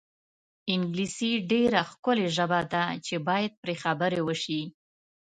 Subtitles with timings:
[0.73, 4.61] انګلیسي ډېره ښکلې ژبه ده چې باید پرې خبرې وشي.